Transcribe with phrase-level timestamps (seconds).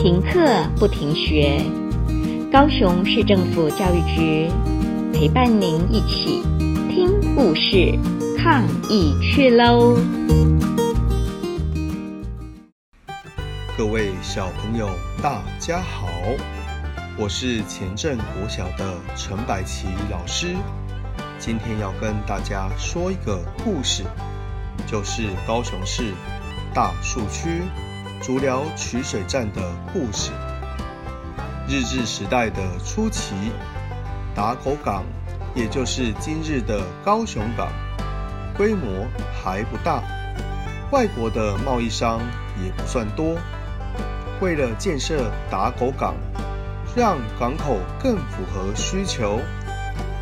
[0.00, 1.60] 停课不停学，
[2.52, 4.48] 高雄市政府教育局
[5.12, 6.40] 陪伴您一起
[6.88, 7.98] 听故事、
[8.38, 9.96] 抗疫去喽！
[13.76, 14.88] 各位小朋友，
[15.20, 16.06] 大家好，
[17.18, 20.54] 我是前镇国小的陈百琪老师，
[21.40, 24.04] 今天要跟大家说一个故事，
[24.86, 26.14] 就是高雄市
[26.72, 27.62] 大树区。
[28.20, 29.62] 竹寮取水站的
[29.92, 30.32] 故事。
[31.68, 33.34] 日治时代的初期，
[34.34, 35.04] 打狗港，
[35.54, 37.68] 也就是今日的高雄港，
[38.56, 39.06] 规模
[39.42, 40.02] 还不大，
[40.90, 42.20] 外国的贸易商
[42.62, 43.36] 也不算多。
[44.40, 46.14] 为了建设打狗港，
[46.96, 49.40] 让港口更符合需求，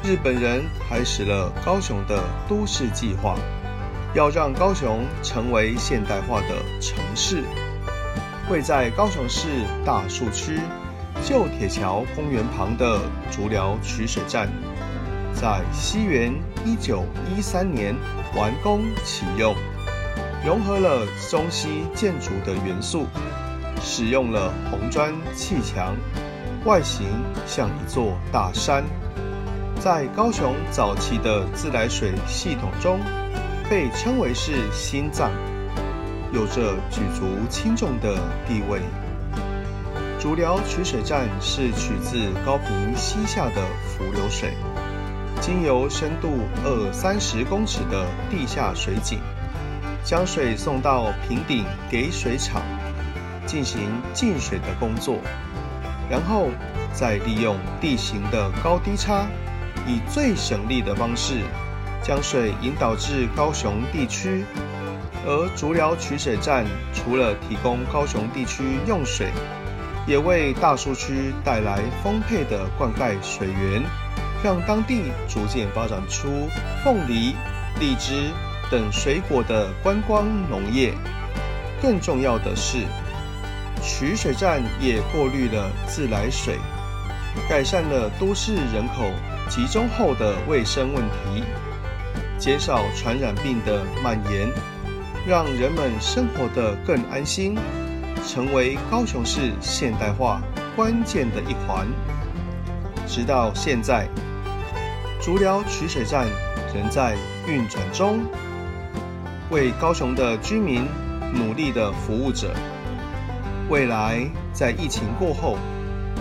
[0.02, 3.36] 日本人还使了高雄的都市计划，
[4.14, 6.48] 要让高雄成为现代化的
[6.80, 7.44] 城市。
[8.48, 9.48] 位在高雄市
[9.84, 10.60] 大树区
[11.24, 14.48] 旧铁桥公园旁的竹寮取水站，
[15.34, 16.32] 在西元
[16.64, 17.96] 一九一三年
[18.36, 19.52] 完工启用，
[20.44, 23.06] 融合了中西建筑的元素，
[23.82, 25.96] 使用了红砖砌墙，
[26.64, 27.04] 外形
[27.48, 28.84] 像一座大山。
[29.80, 33.00] 在高雄早期的自来水系统中，
[33.68, 35.32] 被称为是心脏。
[36.32, 38.80] 有着举足轻重的地位。
[40.18, 44.54] 竹寮取水站是取自高屏溪下的伏流水，
[45.40, 49.20] 经由深度二三十公尺的地下水井，
[50.02, 52.62] 将水送到平顶给水厂
[53.46, 55.18] 进行净水的工作，
[56.10, 56.48] 然后
[56.92, 59.28] 再利用地形的高低差，
[59.86, 61.42] 以最省力的方式
[62.02, 64.44] 将水引导至高雄地区。
[65.26, 69.32] 而竹寮取水站除了提供高雄地区用水，
[70.06, 73.82] 也为大树区带来丰沛的灌溉水源，
[74.42, 76.48] 让当地逐渐发展出
[76.84, 77.34] 凤梨、
[77.80, 78.30] 荔枝
[78.70, 80.94] 等水果的观光农业。
[81.82, 82.78] 更重要的是，
[83.82, 86.56] 取水站也过滤了自来水，
[87.48, 89.10] 改善了都市人口
[89.48, 91.42] 集中后的卫生问题，
[92.38, 94.48] 减少传染病的蔓延。
[95.28, 97.56] 让人们生活得更安心，
[98.24, 100.40] 成为高雄市现代化
[100.76, 101.84] 关键的一环。
[103.08, 104.06] 直到现在，
[105.20, 106.28] 竹寮取水站
[106.72, 108.20] 仍在运转中，
[109.50, 110.86] 为高雄的居民
[111.34, 112.54] 努力的服务着。
[113.68, 115.58] 未来在疫情过后，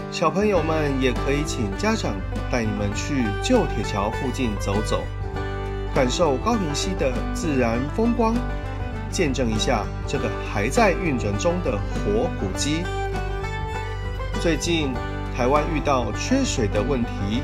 [0.10, 2.16] 小朋友们也可以请家长
[2.52, 5.04] 带你们去旧铁桥附近走走，
[5.94, 8.34] 感受高屏溪的自然风光。
[9.16, 12.84] 见证一下这个还在运转中的活古迹。
[14.42, 14.92] 最近
[15.34, 17.42] 台湾遇到缺水的问题，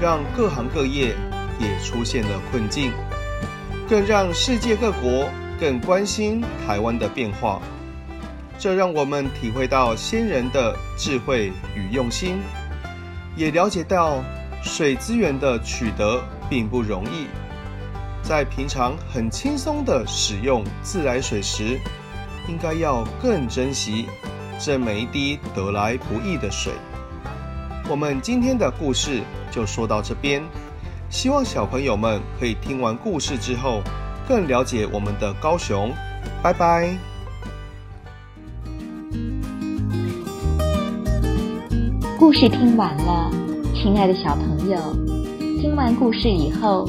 [0.00, 1.16] 让各行各业
[1.58, 2.92] 也出现了困境，
[3.88, 7.60] 更让世界各国更关心台湾的变化。
[8.56, 12.38] 这让我们体会到先人的智慧与用心，
[13.34, 14.22] 也了解到
[14.62, 17.26] 水资源的取得并不容易。
[18.22, 21.78] 在平常很轻松的使用自来水时，
[22.48, 24.06] 应该要更珍惜
[24.58, 26.72] 这每一滴得来不易的水。
[27.90, 30.42] 我们今天的故事就说到这边，
[31.10, 33.82] 希望小朋友们可以听完故事之后，
[34.26, 35.92] 更了解我们的高雄。
[36.42, 36.96] 拜拜。
[42.18, 43.30] 故事听完了，
[43.74, 44.78] 亲爱的小朋友，
[45.60, 46.88] 听完故事以后，